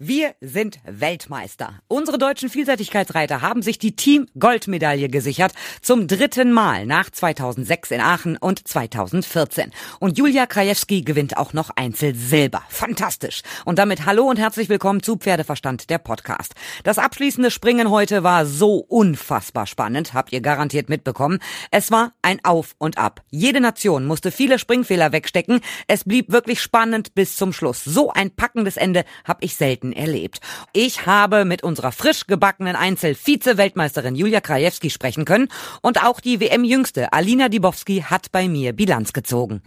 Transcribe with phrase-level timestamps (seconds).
[0.00, 1.80] Wir sind Weltmeister.
[1.88, 8.36] Unsere deutschen Vielseitigkeitsreiter haben sich die Team-Goldmedaille gesichert zum dritten Mal nach 2006 in Aachen
[8.36, 9.72] und 2014.
[9.98, 12.62] Und Julia Krajewski gewinnt auch noch Einzelsilber.
[12.68, 13.42] Fantastisch.
[13.64, 16.54] Und damit hallo und herzlich willkommen zu Pferdeverstand, der Podcast.
[16.84, 21.40] Das abschließende Springen heute war so unfassbar spannend, habt ihr garantiert mitbekommen.
[21.72, 23.24] Es war ein Auf und Ab.
[23.30, 25.60] Jede Nation musste viele Springfehler wegstecken.
[25.88, 27.82] Es blieb wirklich spannend bis zum Schluss.
[27.82, 30.40] So ein packendes Ende habe ich selten selten erlebt.
[30.72, 35.48] Ich habe mit unserer frisch gebackenen Einzel-Vize-Weltmeisterin Julia Krajewski sprechen können
[35.82, 39.62] und auch die WM-Jüngste Alina Dibowski hat bei mir Bilanz gezogen.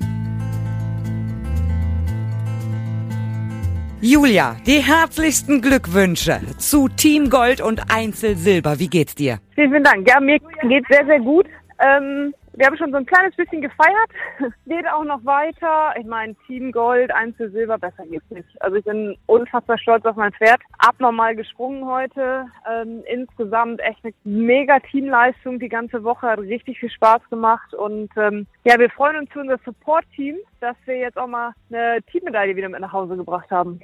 [4.04, 8.80] Julia, die herzlichsten Glückwünsche zu Team Gold und Einzel Silber.
[8.80, 9.38] Wie geht's dir?
[9.54, 10.08] Vielen, vielen Dank.
[10.10, 11.46] Ja, mir geht's sehr, sehr gut.
[11.80, 14.12] Ähm, wir haben schon so ein kleines bisschen gefeiert.
[14.68, 15.96] Geht auch noch weiter.
[16.00, 18.48] Ich meine, Team Gold, Einzel Silber, besser geht's nicht.
[18.62, 20.62] Also ich bin unfassbar stolz auf mein Pferd.
[20.78, 22.46] Abnormal gesprungen heute.
[22.72, 26.28] Ähm, insgesamt echt eine mega Teamleistung die ganze Woche.
[26.28, 27.74] Hat richtig viel Spaß gemacht.
[27.74, 32.04] Und ähm, ja, wir freuen uns für unser Support-Team, dass wir jetzt auch mal eine
[32.12, 33.82] Teammedaille wieder mit nach Hause gebracht haben.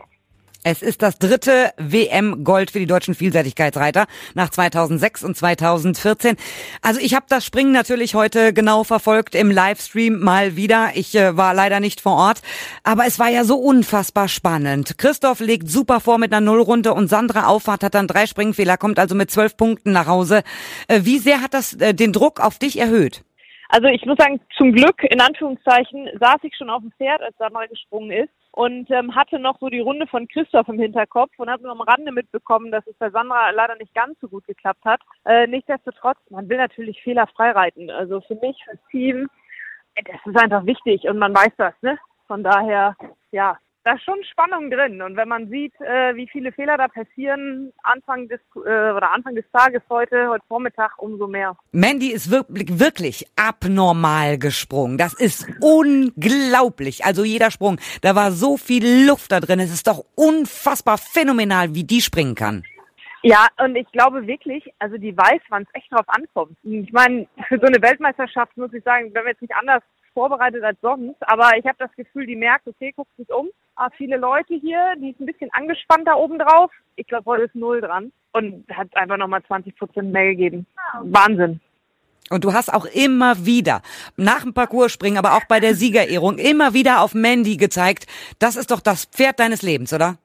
[0.70, 6.36] Es ist das dritte WM-Gold für die deutschen Vielseitigkeitsreiter nach 2006 und 2014.
[6.82, 10.90] Also ich habe das Springen natürlich heute genau verfolgt im Livestream mal wieder.
[10.96, 12.42] Ich äh, war leider nicht vor Ort,
[12.84, 14.98] aber es war ja so unfassbar spannend.
[14.98, 19.00] Christoph legt super vor mit einer Nullrunde und Sandra Auffahrt hat dann drei Springfehler, kommt
[19.00, 20.44] also mit zwölf Punkten nach Hause.
[20.90, 23.24] Äh, wie sehr hat das äh, den Druck auf dich erhöht?
[23.70, 27.38] Also ich muss sagen, zum Glück, in Anführungszeichen, saß ich schon auf dem Pferd, als
[27.38, 31.48] Sandra gesprungen ist und ähm, hatte noch so die Runde von Christoph im Hinterkopf und
[31.48, 34.84] habe nur am Rande mitbekommen, dass es bei Sandra leider nicht ganz so gut geklappt
[34.84, 35.00] hat.
[35.26, 37.92] Äh, nichtsdestotrotz, man will natürlich fehlerfrei reiten.
[37.92, 39.28] Also für mich, fürs Team,
[39.96, 42.00] das ist einfach wichtig und man weiß das, ne?
[42.26, 42.96] Von daher,
[43.32, 45.02] ja, da ist schon Spannung drin.
[45.02, 48.60] Und wenn man sieht, äh, wie viele Fehler da passieren, Anfang des äh,
[48.92, 51.56] oder Anfang des Tages heute, heute Vormittag, umso mehr.
[51.72, 54.98] Mandy ist wirklich, wirklich abnormal gesprungen.
[54.98, 57.06] Das ist unglaublich.
[57.06, 59.62] Also jeder Sprung, da war so viel Luft da drin.
[59.62, 62.64] Es ist doch unfassbar phänomenal, wie die springen kann.
[63.24, 66.58] Ja, und ich glaube wirklich, also die weiß, wann es echt drauf ankommt.
[66.64, 69.84] Ich meine, für so eine Weltmeisterschaft muss ich sagen, wenn wir jetzt nicht anders
[70.14, 73.50] vorbereitet als sonst, aber ich habe das Gefühl, die merkt, okay, guckt sich um.
[73.76, 76.72] Ah, viele Leute hier, die ist ein bisschen angespannt da oben drauf.
[76.96, 80.66] Ich glaube, heute ist null dran und hat einfach nochmal 20 Prozent mehr gegeben.
[81.04, 81.60] Wahnsinn.
[82.30, 83.82] Und du hast auch immer wieder
[84.16, 88.08] nach dem Parcours-Springen, aber auch bei der Siegerehrung immer wieder auf Mandy gezeigt,
[88.40, 90.18] das ist doch das Pferd deines Lebens, oder?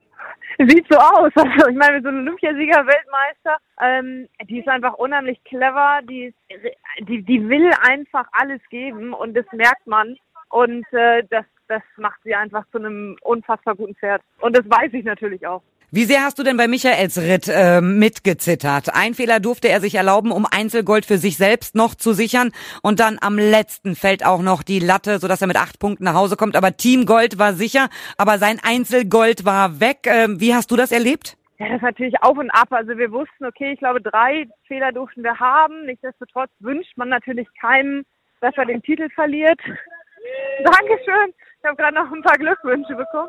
[0.59, 1.33] Sieht so aus.
[1.37, 6.65] Also ich meine, so ein Olympiasieger, Weltmeister, ähm, die ist einfach unheimlich clever, die, ist,
[7.01, 10.17] die, die will einfach alles geben und das merkt man.
[10.49, 14.23] Und äh, das, das macht sie einfach zu einem unfassbar guten Pferd.
[14.41, 15.63] Und das weiß ich natürlich auch.
[15.95, 18.95] Wie sehr hast du denn bei Michaels Ritt äh, mitgezittert?
[18.95, 22.51] Ein Fehler durfte er sich erlauben, um Einzelgold für sich selbst noch zu sichern.
[22.83, 26.15] Und dann am letzten fällt auch noch die Latte, sodass er mit acht Punkten nach
[26.15, 26.57] Hause kommt.
[26.57, 30.07] Aber Teamgold war sicher, aber sein Einzelgold war weg.
[30.07, 31.37] Äh, wie hast du das erlebt?
[31.59, 32.69] Ja, das ist natürlich auf und ab.
[32.71, 35.85] Also wir wussten, okay, ich glaube, drei Fehler durften wir haben.
[35.85, 38.07] Nichtsdestotrotz wünscht man natürlich keinem,
[38.41, 39.61] dass er den Titel verliert.
[40.65, 41.35] Dankeschön.
[41.61, 43.29] Ich habe gerade noch ein paar Glückwünsche bekommen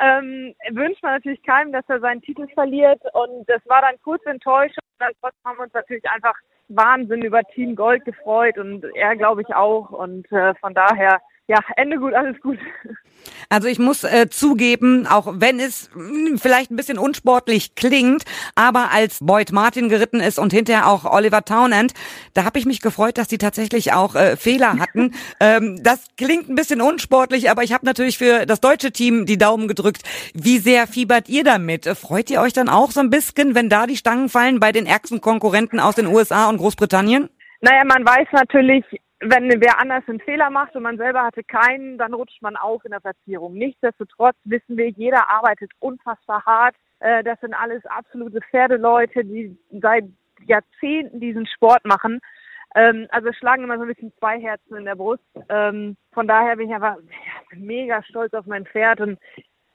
[0.00, 3.00] ähm, wünscht man natürlich keinem, dass er seinen Titel verliert.
[3.12, 4.78] Und das war dann kurz enttäuscht.
[4.98, 6.34] Dann trotzdem haben wir uns natürlich einfach
[6.68, 9.90] Wahnsinn über Team Gold gefreut und er glaube ich auch.
[9.90, 12.58] Und äh, von daher ja, Ende gut, alles gut.
[13.48, 18.24] Also ich muss äh, zugeben, auch wenn es mh, hm, vielleicht ein bisschen unsportlich klingt,
[18.54, 21.92] aber als Boyd Martin geritten ist und hinterher auch Oliver Townend,
[22.32, 25.14] da habe ich mich gefreut, dass die tatsächlich auch äh, Fehler hatten.
[25.40, 29.38] ähm, das klingt ein bisschen unsportlich, aber ich habe natürlich für das deutsche Team die
[29.38, 30.02] Daumen gedrückt.
[30.34, 31.86] Wie sehr fiebert ihr damit?
[31.86, 34.86] Freut ihr euch dann auch so ein bisschen, wenn da die Stangen fallen bei den
[34.86, 37.28] ärgsten Konkurrenten aus den USA und Großbritannien?
[37.60, 38.84] Naja, man weiß natürlich,
[39.20, 42.84] wenn wer anders einen Fehler macht und man selber hatte keinen, dann rutscht man auf
[42.84, 43.54] in der Platzierung.
[43.54, 46.76] Nichtsdestotrotz wissen wir, jeder arbeitet unfassbar hart.
[47.00, 50.04] Äh, das sind alles absolute Pferdeleute, die seit
[50.46, 52.20] Jahrzehnten diesen Sport machen.
[52.74, 55.22] Ähm, also schlagen immer so ein bisschen zwei Herzen in der Brust.
[55.48, 56.96] Ähm, von daher bin ich einfach
[57.52, 59.18] mega stolz auf mein Pferd und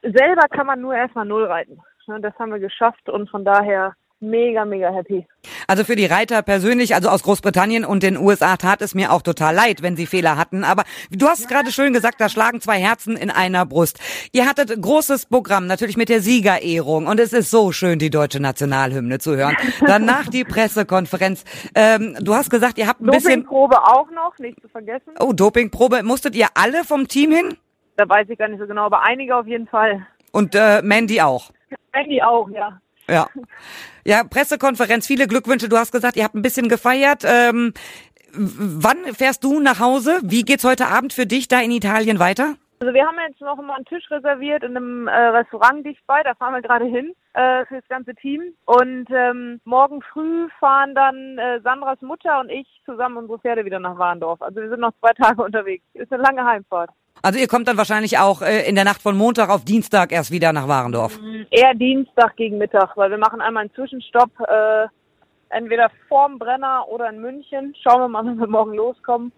[0.01, 1.81] selber kann man nur erstmal null reiten.
[2.21, 5.25] Das haben wir geschafft und von daher mega, mega happy.
[5.67, 9.21] Also für die Reiter persönlich, also aus Großbritannien und den USA tat es mir auch
[9.21, 10.63] total leid, wenn sie Fehler hatten.
[10.63, 13.99] Aber du hast gerade schön gesagt, da schlagen zwei Herzen in einer Brust.
[14.31, 17.07] Ihr hattet großes Programm, natürlich mit der Siegerehrung.
[17.07, 19.55] Und es ist so schön, die deutsche Nationalhymne zu hören.
[19.85, 21.43] Danach die Pressekonferenz.
[21.75, 23.43] Ähm, du hast gesagt, ihr habt ein bisschen...
[23.43, 25.13] Dopingprobe auch noch, nicht zu vergessen.
[25.19, 26.03] Oh, Dopingprobe.
[26.03, 27.57] Musstet ihr alle vom Team hin?
[27.95, 30.05] Da weiß ich gar nicht so genau, aber einige auf jeden Fall.
[30.31, 31.51] Und äh, Mandy auch?
[31.91, 32.79] Handy auch, ja.
[33.09, 33.27] Ja.
[34.05, 35.69] Ja, Pressekonferenz, viele Glückwünsche.
[35.69, 37.23] Du hast gesagt, ihr habt ein bisschen gefeiert.
[37.25, 37.73] Ähm,
[38.33, 40.19] wann fährst du nach Hause?
[40.23, 42.55] Wie geht's heute Abend für dich da in Italien weiter?
[42.81, 46.23] Also wir haben jetzt noch mal einen Tisch reserviert in einem äh, Restaurant dicht bei,
[46.23, 48.53] da fahren wir gerade hin äh, für das ganze Team.
[48.65, 53.79] Und ähm, morgen früh fahren dann äh, Sandras Mutter und ich zusammen unsere Pferde wieder
[53.79, 54.41] nach Warndorf.
[54.41, 55.83] Also wir sind noch zwei Tage unterwegs.
[55.93, 56.91] Ist eine lange Heimfahrt.
[57.21, 60.31] Also ihr kommt dann wahrscheinlich auch äh, in der Nacht von Montag auf Dienstag erst
[60.31, 61.19] wieder nach Warendorf.
[61.51, 64.87] Eher Dienstag gegen Mittag, weil wir machen einmal einen Zwischenstopp, äh,
[65.49, 67.75] entweder vorm Brenner oder in München.
[67.81, 69.31] Schauen wir mal, wenn wir morgen loskommen.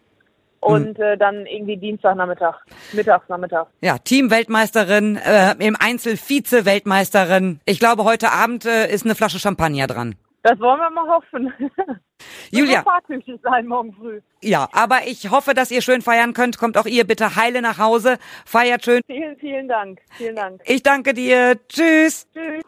[0.60, 1.04] Und mhm.
[1.04, 2.56] äh, dann irgendwie Dienstagnachmittag,
[2.94, 3.66] Mittagsnachmittag.
[3.82, 7.60] Ja, Team-Weltmeisterin, äh, im Einzel Vize-Weltmeisterin.
[7.66, 10.16] Ich glaube, heute Abend äh, ist eine Flasche Champagner dran.
[10.44, 11.54] Das wollen wir mal hoffen.
[12.52, 12.82] Julia.
[12.82, 14.22] fahrtüchtig sein morgen früh.
[14.42, 16.58] Ja, aber ich hoffe, dass ihr schön feiern könnt.
[16.58, 18.18] Kommt auch ihr bitte heile nach Hause.
[18.46, 19.02] Feiert schön.
[19.06, 20.00] Vielen, vielen Dank.
[20.14, 20.62] Vielen Dank.
[20.66, 21.60] Ich danke dir.
[21.70, 22.28] Tschüss.
[22.34, 22.64] Tschüss.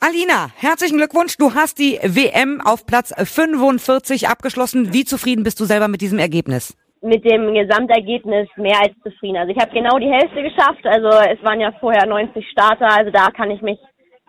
[0.00, 1.36] Alina, herzlichen Glückwunsch.
[1.36, 4.92] Du hast die WM auf Platz 45 abgeschlossen.
[4.92, 6.76] Wie zufrieden bist du selber mit diesem Ergebnis?
[7.02, 9.36] Mit dem Gesamtergebnis mehr als zufrieden.
[9.36, 10.84] Also ich habe genau die Hälfte geschafft.
[10.84, 12.88] Also es waren ja vorher 90 Starter.
[12.88, 13.78] Also da kann ich mich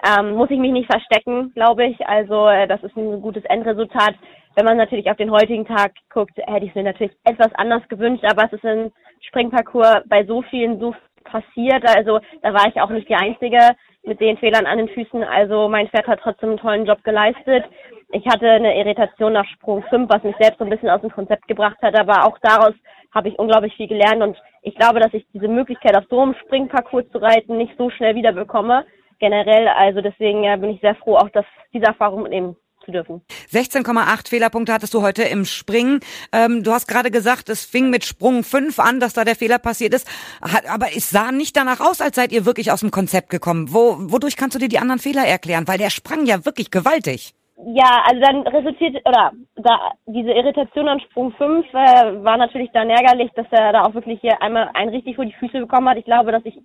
[0.04, 2.08] ähm, muss ich mich nicht verstecken, glaube ich.
[2.08, 4.16] Also äh, das ist ein gutes Endresultat.
[4.56, 7.82] Wenn man natürlich auf den heutigen Tag guckt, hätte ich es mir natürlich etwas anders
[7.88, 8.92] gewünscht, aber es ist ein
[9.22, 11.84] Springparcours bei so vielen so passiert.
[11.96, 13.60] Also da war ich auch nicht die Einzige
[14.04, 15.24] mit den Fehlern an den Füßen.
[15.24, 17.64] Also mein Pferd hat trotzdem einen tollen Job geleistet.
[18.12, 21.10] Ich hatte eine Irritation nach Sprung 5, was mich selbst so ein bisschen aus dem
[21.10, 22.74] Konzept gebracht hat, aber auch daraus
[23.16, 26.36] habe ich unglaublich viel gelernt und ich glaube, dass ich diese Möglichkeit auf so einem
[26.46, 28.86] Springparcours zu reiten nicht so schnell wieder bekomme
[29.24, 29.70] generell.
[29.70, 33.22] Also deswegen ja, bin ich sehr froh, auch das, diese Erfahrung mitnehmen zu dürfen.
[33.52, 36.02] 16,8 Fehlerpunkte hattest du heute im Springen.
[36.34, 39.60] Ähm, du hast gerade gesagt, es fing mit Sprung 5 an, dass da der Fehler
[39.60, 40.06] passiert ist.
[40.42, 43.74] Hat, aber es sah nicht danach aus, als seid ihr wirklich aus dem Konzept gekommen.
[43.74, 45.68] Wo, wodurch kannst du dir die anderen Fehler erklären?
[45.70, 47.34] Weil der sprang ja wirklich gewaltig.
[47.66, 52.90] Ja, also dann resultiert, oder da diese Irritation an Sprung 5 äh, war natürlich dann
[52.90, 55.98] ärgerlich, dass er da auch wirklich hier einmal einen richtig vor die Füße bekommen hat.
[55.98, 56.60] Ich glaube, dass ich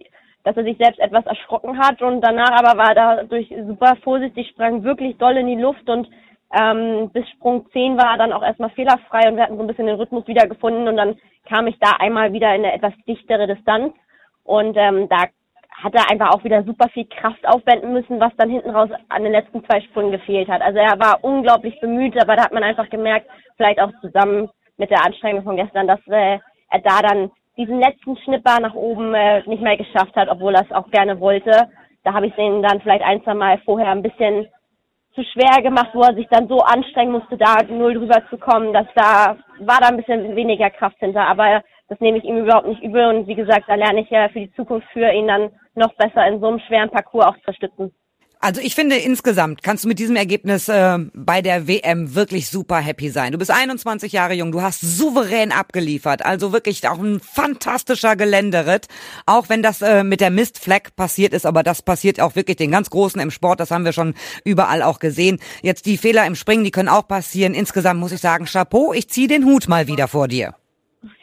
[0.45, 4.49] dass er sich selbst etwas erschrocken hat und danach aber war er dadurch super vorsichtig,
[4.49, 6.09] sprang wirklich doll in die Luft und
[6.59, 9.67] ähm, bis Sprung 10 war er dann auch erstmal fehlerfrei und wir hatten so ein
[9.67, 13.47] bisschen den Rhythmus wiedergefunden und dann kam ich da einmal wieder in eine etwas dichtere
[13.47, 13.95] Distanz
[14.45, 15.27] und ähm, da
[15.83, 19.23] hat er einfach auch wieder super viel Kraft aufwenden müssen, was dann hinten raus an
[19.23, 20.61] den letzten zwei Sprüngen gefehlt hat.
[20.61, 24.91] Also er war unglaublich bemüht, aber da hat man einfach gemerkt, vielleicht auch zusammen mit
[24.91, 26.39] der Anstrengung von gestern, dass äh,
[26.71, 30.63] er da dann diesen letzten Schnipper nach oben äh, nicht mehr geschafft hat, obwohl er
[30.63, 31.69] es auch gerne wollte.
[32.05, 34.49] Da habe ich den dann vielleicht ein, zwei Mal vorher ein bisschen
[35.15, 38.73] zu schwer gemacht, wo er sich dann so anstrengen musste, da null drüber zu kommen,
[38.73, 41.27] dass da war da ein bisschen weniger Kraft hinter.
[41.27, 44.29] Aber das nehme ich ihm überhaupt nicht übel und wie gesagt, da lerne ich ja
[44.29, 47.53] für die Zukunft für ihn dann noch besser in so einem schweren Parcours auch zu
[47.53, 47.93] stützen.
[48.41, 52.79] Also ich finde insgesamt kannst du mit diesem Ergebnis äh, bei der WM wirklich super
[52.79, 53.33] happy sein.
[53.33, 58.87] Du bist 21 Jahre jung, du hast souverän abgeliefert, also wirklich auch ein fantastischer Geländeritt,
[59.27, 62.71] auch wenn das äh, mit der Mistfleck passiert ist, aber das passiert auch wirklich den
[62.71, 64.15] ganz Großen im Sport, das haben wir schon
[64.45, 65.41] überall auch gesehen.
[65.63, 67.55] Jetzt die Fehler im Springen, die können auch passieren.
[67.55, 70.55] Insgesamt muss ich sagen, Chapeau, ich ziehe den Hut mal wieder vor dir.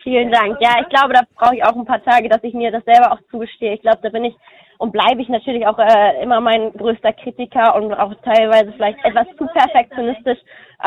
[0.04, 0.57] Vielen Dank.
[0.62, 3.12] Ja, ich glaube, da brauche ich auch ein paar Tage, dass ich mir das selber
[3.12, 3.74] auch zugestehe.
[3.74, 4.36] Ich glaube, da bin ich
[4.77, 9.27] und bleibe ich natürlich auch äh, immer mein größter Kritiker und auch teilweise vielleicht etwas
[9.38, 10.39] zu perfektionistisch,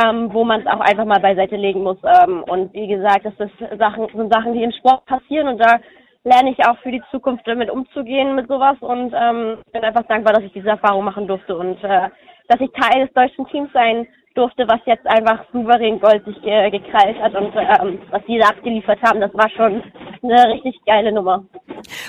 [0.02, 1.99] ähm, wo man es auch einfach mal beiseite legen muss.
[2.04, 5.78] Ähm, und wie gesagt, das ist Sachen, sind Sachen, die im Sport passieren und da
[6.25, 10.35] lerne ich auch für die Zukunft damit umzugehen mit sowas und ähm, bin einfach dankbar,
[10.35, 12.11] dass ich diese Erfahrung machen durfte und äh,
[12.49, 14.07] dass ich Teil des deutschen Teams sein
[14.38, 18.49] durfte, was jetzt einfach souverän Gold sich äh, gekrallt hat und ähm, was die da
[18.49, 19.83] abgeliefert haben, das war schon
[20.23, 21.45] eine richtig geile Nummer.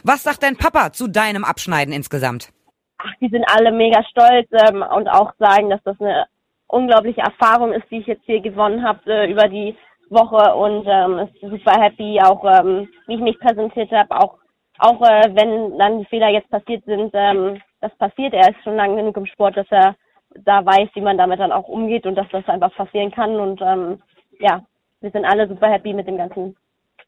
[0.04, 2.50] Was sagt dein Papa zu deinem Abschneiden insgesamt?
[3.00, 6.26] Ach, die sind alle mega stolz ähm, und auch sagen, dass das eine
[6.68, 9.76] unglaubliche Erfahrung ist, die ich jetzt hier gewonnen habe äh, über die
[10.10, 14.38] Woche und ähm, ist super happy, auch ähm, wie ich mich präsentiert habe, auch
[14.80, 18.34] auch äh, wenn dann die Fehler jetzt passiert sind, ähm, das passiert.
[18.34, 19.96] Er ist schon lange genug im Sport, dass er
[20.46, 23.36] da weiß, wie man damit dann auch umgeht und dass das einfach passieren kann.
[23.40, 24.02] Und ähm,
[24.40, 24.64] ja,
[25.02, 26.56] wir sind alle super happy mit dem ganzen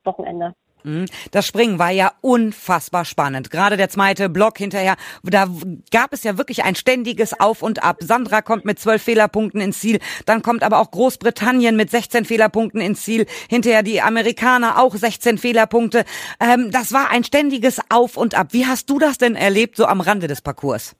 [0.03, 0.53] Wochenende.
[0.83, 1.05] Mhm.
[1.31, 3.51] Das Springen war ja unfassbar spannend.
[3.51, 5.47] Gerade der zweite Block hinterher, da
[5.91, 7.97] gab es ja wirklich ein ständiges Auf und Ab.
[7.99, 12.81] Sandra kommt mit zwölf Fehlerpunkten ins Ziel, dann kommt aber auch Großbritannien mit 16 Fehlerpunkten
[12.81, 16.03] ins Ziel, hinterher die Amerikaner auch 16 Fehlerpunkte.
[16.39, 18.47] Ähm, das war ein ständiges Auf und Ab.
[18.51, 20.95] Wie hast du das denn erlebt, so am Rande des Parcours?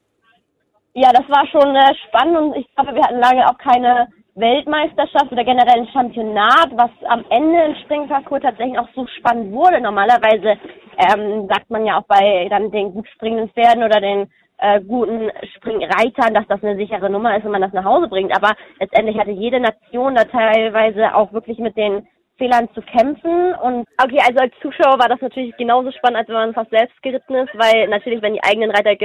[0.93, 5.31] Ja, das war schon äh, spannend und ich glaube, wir hatten lange auch keine Weltmeisterschaft
[5.31, 9.79] oder generell ein Championat, was am Ende im Springparcours tatsächlich auch so spannend wurde.
[9.79, 10.57] Normalerweise
[10.97, 15.31] ähm, sagt man ja auch bei dann den gut springenden Pferden oder den äh, guten
[15.55, 18.35] Springreitern, dass das eine sichere Nummer ist, wenn man das nach Hause bringt.
[18.35, 22.07] Aber letztendlich hatte jede Nation da teilweise auch wirklich mit den
[22.37, 23.53] Fehlern zu kämpfen.
[23.55, 27.01] Und okay, also als Zuschauer war das natürlich genauso spannend, als wenn man fast selbst
[27.01, 28.95] geritten ist, weil natürlich, wenn die eigenen Reiter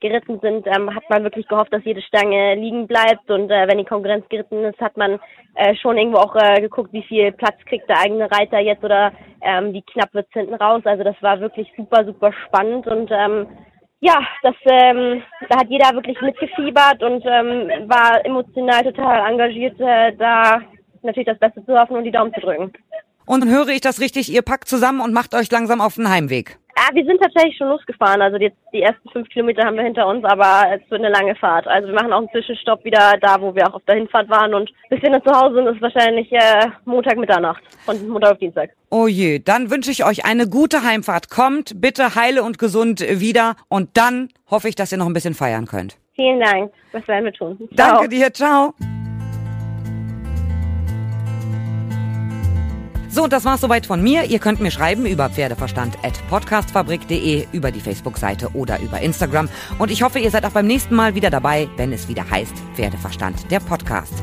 [0.00, 3.30] geritten sind, ähm, hat man wirklich gehofft, dass jede Stange liegen bleibt.
[3.30, 5.20] Und äh, wenn die Konkurrenz geritten ist, hat man
[5.54, 9.12] äh, schon irgendwo auch äh, geguckt, wie viel Platz kriegt der eigene Reiter jetzt oder
[9.42, 10.82] ähm, wie knapp wird's hinten raus.
[10.84, 13.46] Also das war wirklich super, super spannend und ähm,
[14.00, 20.16] ja, das, ähm, da hat jeder wirklich mitgefiebert und ähm, war emotional total engagiert, äh,
[20.16, 20.62] da
[21.02, 22.72] natürlich das Beste zu hoffen und die Daumen zu drücken.
[23.26, 26.08] Und dann höre ich das richtig, ihr packt zusammen und macht euch langsam auf den
[26.08, 26.58] Heimweg.
[26.80, 28.22] Ja, wir sind tatsächlich schon losgefahren.
[28.22, 31.34] Also jetzt die ersten fünf Kilometer haben wir hinter uns, aber es wird eine lange
[31.34, 31.68] Fahrt.
[31.68, 34.54] Also wir machen auch einen Zwischenstopp wieder da, wo wir auch auf der Hinfahrt waren.
[34.54, 38.38] Und bis wir dann zu Hause sind, ist wahrscheinlich äh, Montag Mitternacht, von Montag auf
[38.38, 38.70] Dienstag.
[38.88, 41.28] Oh je, dann wünsche ich euch eine gute Heimfahrt.
[41.28, 45.34] Kommt bitte heile und gesund wieder und dann hoffe ich, dass ihr noch ein bisschen
[45.34, 45.98] feiern könnt.
[46.14, 46.72] Vielen Dank.
[46.92, 47.58] Das werden wir tun.
[47.76, 47.96] Ciao.
[47.98, 48.32] Danke dir.
[48.32, 48.74] Ciao.
[53.20, 54.24] So, das war's soweit von mir.
[54.24, 59.50] Ihr könnt mir schreiben über pferdeverstand.podcastfabrik.de, über die Facebook-Seite oder über Instagram.
[59.78, 62.54] Und ich hoffe, ihr seid auch beim nächsten Mal wieder dabei, wenn es wieder heißt
[62.76, 64.14] Pferdeverstand, der Podcast.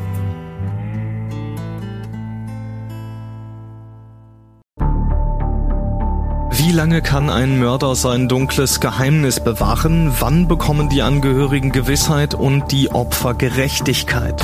[6.49, 10.11] Wie lange kann ein Mörder sein dunkles Geheimnis bewahren?
[10.17, 14.43] Wann bekommen die Angehörigen Gewissheit und die Opfer Gerechtigkeit?